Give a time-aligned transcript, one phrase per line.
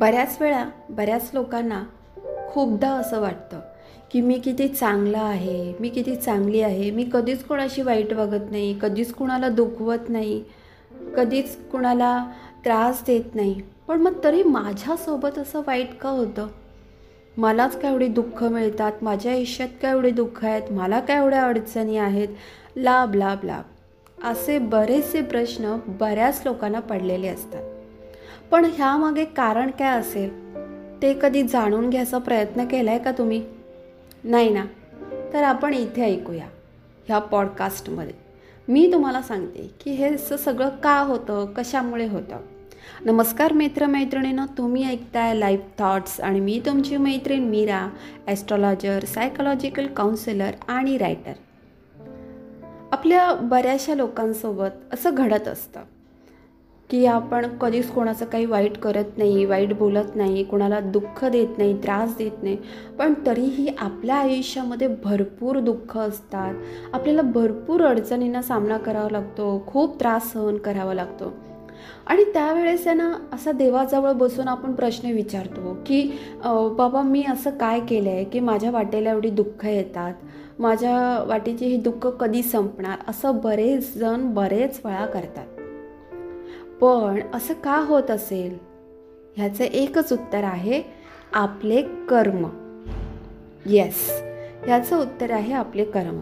[0.00, 1.82] बऱ्याच वेळा बऱ्याच लोकांना
[2.48, 3.60] खूपदा असं वाटतं
[4.10, 8.78] की मी किती चांगला आहे मी किती चांगली आहे मी कधीच कोणाशी वाईट वागत नाही
[8.82, 10.44] कधीच कुणाला दुखवत नाही
[11.16, 12.30] कधीच कुणाला
[12.64, 13.60] त्रास देत नाही.
[13.88, 16.46] पण मग तरी माझ्यासोबत असं वाईट का होतं?
[17.36, 18.92] मलाच काय एवढी दुःख मिळतात?
[19.02, 20.62] माझ्या आयुष्यात काय एवढे दुःख आहेत?
[20.70, 22.28] मला काय एवढ्या अडचणी आहेत?
[22.76, 23.62] लाभ लाभ लाभ
[24.22, 27.62] असे बरेचसे प्रश्न बऱ्याच लोकांना पडलेले असतात.
[28.50, 30.30] पण ह्यामागे कारण काय असेल?
[31.02, 33.42] ते कधी जाणून घ्यायचा प्रयत्न केला आहे का तुम्ही?
[34.24, 34.64] नाही ना?
[35.32, 36.44] तर आपण इथे ऐकूया
[37.08, 38.14] ह्या पॉडकास्टमध्ये.
[38.68, 42.36] मी तुम्हाला सांगते की हे सगळं का होतं कशामुळे होतं?
[43.04, 47.88] नमस्कार मित्रमैत्रिणीनं तुम्ही ऐकताय लाईफ थॉट्स आणि मी तुमची मैत्रीण मीरा
[48.26, 51.32] ॲस्ट्रॉलॉजर सायकोलॉजिकल काउन्सिलर आणि रायटर
[52.92, 55.80] आपल्या बऱ्याचशा लोकांसोबत असं घडत असतं
[56.90, 61.76] की आपण कधीच कोणाचं काही वाईट करत नाही वाईट बोलत नाही कोणाला दुःख देत नाही
[61.82, 62.56] त्रास देत नाही.
[62.98, 66.54] पण तरीही आपल्या आयुष्यामध्ये भरपूर दुःख असतात.
[66.92, 71.32] आपल्याला भरपूर अडचणींना सामना करावा लागतो खूप त्रास सहन करावा लागतो.
[72.06, 76.02] आणि त्यावेळेस आहे ना असा देवाजवळ बसून आपण प्रश्न विचारतो की
[76.76, 80.12] बाबा मी असं काय केलं आहे की माझ्या वाटेला एवढी दुःख येतात?
[80.58, 82.98] माझ्या वाटेचे ही दुःख कधी संपणार?
[83.08, 85.46] असं बरेच जण बरेच वेळा करतात.
[86.80, 88.58] पण असं का होत असेल?
[89.36, 90.82] ह्याचं एकच उत्तर आहे
[91.32, 92.46] आपले कर्म.
[93.66, 94.10] येस
[94.66, 96.20] ह्याचं उत्तर आहे आपले कर्म.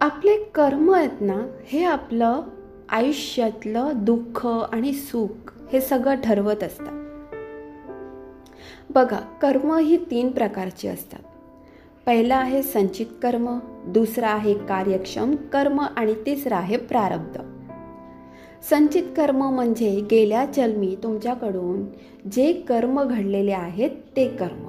[0.00, 2.40] आपले कर्म आहेत ना हे आपलं
[2.88, 6.92] आयुष्यातलं दुःख आणि सुख हे सगळं ठरवत असतात.
[8.90, 11.20] बघा कर्म ही तीन प्रकारची असतात.
[12.06, 17.40] पहिला आहे संचित कर्म दुसरा आहे कार्यक्षम कर्म आणि तिसरा आहे प्रारब्ध.
[18.70, 21.86] संचित कर्म म्हणजे गेल्या जन्मी तुमच्याकडून
[22.32, 24.66] जे कर्म घडलेले आहेत ते कर्म.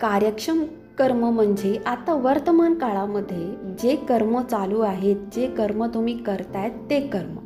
[0.00, 0.64] कार्यक्षम
[0.98, 7.36] कर्म म्हणजे आता वर्तमान काळामध्ये जे कर्म चालू आहेत जे कर्म तुम्ही करतायत ते कर्म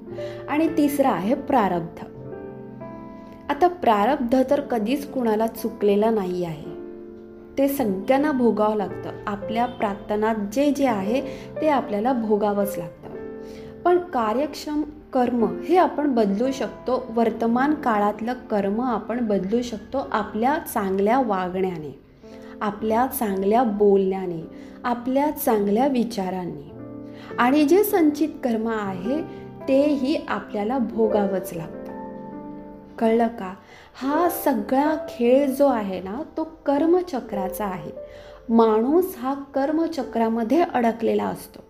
[0.48, 2.04] आणि तिसरं आहे प्रारब्ध.
[3.48, 6.75] आता प्रारब्ध तर कधीच कुणाला चुकलेला नाही आहे.
[7.58, 9.10] ते सगळ्यांना भोगावं लागतं.
[9.26, 11.20] आपल्या प्रार्थनात जे जे आहे
[11.60, 13.06] ते आपल्याला भोगावंच लागतं.
[13.82, 17.06] पण कार्यक्षम कर्म हे आपण बदलू शकतो.
[17.10, 22.00] वर्तमान काळातलं कर्म आपण बदलू शकतो आपल्या चांगल्या वागण्याने
[22.60, 24.46] आपल्या चांगल्या बोलण्याने
[24.84, 26.70] आपल्या चांगल्या विचारांनी.
[27.38, 29.22] आणि जे संचित कर्म आहे
[29.68, 31.75] तेही आपल्याला भोगावंच लागतं.
[32.98, 33.54] कळलं का?
[33.94, 37.90] हा सगळा खेळ जो आहे ना तो कर्मचक्राचा आहे.
[38.48, 41.60] माणूस हा कर्मचक्रामध्ये अडकलेला असतो.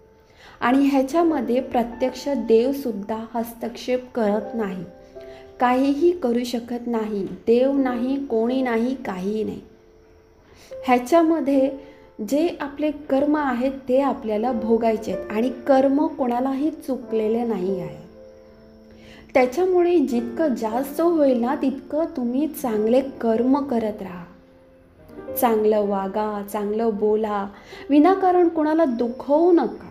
[0.60, 4.84] आणि ह्याच्यामध्ये प्रत्यक्ष देवसुद्धा हस्तक्षेप करत नाही.
[5.60, 7.26] काहीही करू शकत नाही.
[7.46, 9.60] देव नाही कोणी नाही काहीही नाही.
[10.86, 11.70] ह्याच्यामध्ये
[12.28, 18.05] जे आपले कर्म आहेत ते आपल्याला भोगायचे आहेत आणि कर्म कोणालाही चुकलेले नाही आहे.
[19.34, 24.24] त्याच्यामुळे जितकं जास्त होईल ना तितकं तुम्ही चांगले कर्म करत राहा.
[25.40, 27.48] चांगलं वागा चांगलं बोला.
[27.90, 29.90] विनाकारण कोणाला दुखवू नका.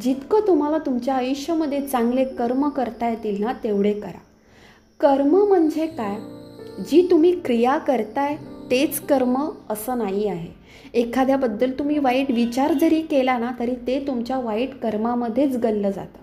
[0.00, 4.20] जितकं तुम्हाला तुमच्या आयुष्यामध्ये चांगले कर्म करता येतील ना तेवढे करा.
[5.00, 6.16] कर्म म्हणजे काय?
[6.90, 8.36] जी तुम्ही क्रिया करताय
[8.70, 10.60] तेच कर्म असं नाही आहे.
[10.94, 16.19] एखाद्याबद्दल तुम्ही वाईट विचार जरी केला ना तरी ते तुमच्या वाईट कर्मामध्येच गल्लं जातं.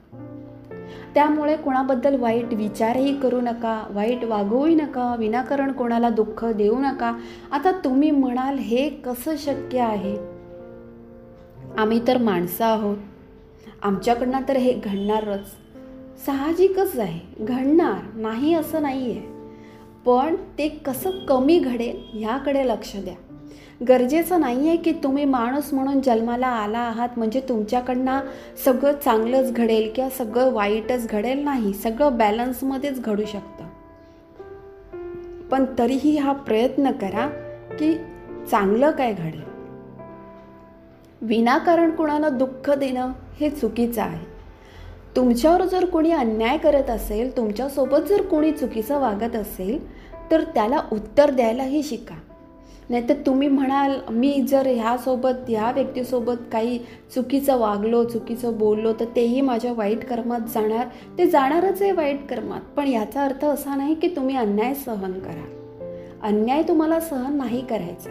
[1.17, 7.13] त्यामुळे कोणाबद्दल वाईट विचारही करू नका वाईट वागवूही नका विनाकारण कोणाला दुःख देऊ नका.
[7.51, 10.15] आता तुम्ही म्हणाल हे कसं शक्य आहे?
[11.77, 12.97] आम्ही तर माणसं आहोत.
[13.83, 15.47] आमच्याकडनं तर हे घडणारच.
[16.25, 17.43] साहजिकच आहे.
[17.43, 19.21] घडणार नाही असं नाही आहे
[20.05, 23.15] पण ते कसं कमी घडेल ह्याकडे लक्ष द्या.
[23.87, 28.19] गरजेचं नाही आहे की तुम्ही माणूस म्हणून जन्माला आला आहात म्हणजे तुमच्याकडनं
[28.65, 33.63] सगळं चांगलंच घडेल किंवा सगळं वाईटच घडेल नाही सगळं बॅलन्समध्येच घडू शकतं.
[35.51, 37.27] पण तरीही हा प्रयत्न करा
[37.79, 37.95] की
[38.51, 39.41] चांगलं काय घडेल.
[41.21, 44.25] विनाकारण कुणाला दुःख देणं हे चुकीचं आहे.
[45.15, 49.97] तुमच्यावर जर कोणी अन्याय करत असेल तुमच्यासोबत जर कोणी चुकीचं वागत असेल
[50.31, 52.15] तर त्याला उत्तर द्यायलाही शिका.
[52.89, 56.79] नाहीतर तुम्ही म्हणाल मी जर ह्यासोबत ह्या व्यक्तीसोबत काही
[57.15, 60.87] चुकीचं वागलो चुकीचं बोललो तर तेही माझ्या वाईट कर्मात जाणार.
[61.17, 62.61] ते जाणारच आहे वाईट कर्मात.
[62.75, 65.45] पण याचा अर्थ असा नाही की तुम्ही अन्याय सहन करा.
[66.23, 68.09] अन्याय तुम्हाला सहन नाही करायचा.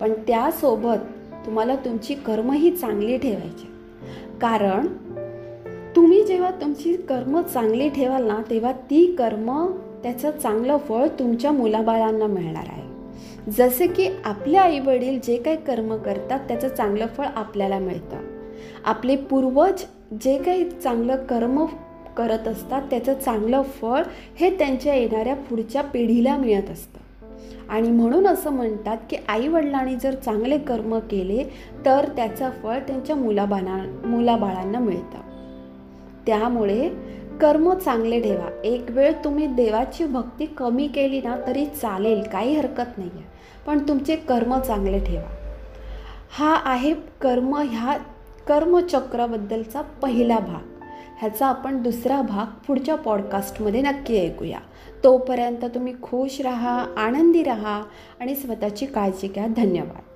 [0.00, 0.98] पण त्यासोबत
[1.46, 3.66] तुम्हाला तुमची कर्मही चांगली ठेवायची.
[4.40, 4.86] कारण
[5.96, 9.66] तुम्ही तुम्ही जेव्हा तुमची कर्म चांगली ठेवाल ना तेव्हा ती कर्म
[10.02, 12.81] त्याचं चांगलं फळ तुमच्या मुलाबाळांना मिळणार आहे.
[13.50, 18.16] जसे की आपले आईवडील जे काही कर्म करतात त्याचं चांगलं फळ आपल्याला मिळतं.
[18.84, 19.84] आपले पूर्वज
[20.20, 21.64] जे काही चांगलं कर्म
[22.16, 24.02] करत असतात त्याचं चांगलं फळ
[24.40, 26.98] हे त्यांच्या येणाऱ्या पुढच्या पिढीला मिळत असतं.
[27.68, 31.44] आणि म्हणून असं म्हणतात की आईवडिलांनी जर चांगले कर्म केले
[31.84, 35.32] तर त्याचं फळ त्यांच्या मुलाबाळा मुलाबाळांना मिळतं.
[36.26, 36.90] त्यामुळे
[37.40, 38.60] कर्म चांगले ठेवा.
[38.64, 43.24] एक वेळ तुम्ही देवाची भक्ती कमी केली ना तरी चालेल काही हरकत नाही आहे
[43.66, 45.30] पण तुमचे कर्म चांगले ठेवा.
[46.30, 47.96] हा आहे कर्म ह्या
[48.48, 50.82] कर्मचक्राबद्दलचा पहिला भाग.
[51.18, 54.58] ह्याचा आपण दुसरा भाग पुढच्या पॉडकास्टमध्ये नक्की ऐकूया.
[55.04, 57.82] तोपर्यंत तुम्ही खुश राहा आनंदी राहा
[58.20, 59.46] आणि स्वतःची काळजी घ्या.
[59.46, 60.11] धन्यवाद.